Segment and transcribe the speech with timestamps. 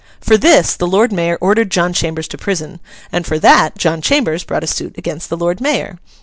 [0.19, 2.79] For this the Lord Mayor ordered John Chambers to prison,
[3.11, 5.99] and for that John Chambers brought a suit against the Lord Mayor.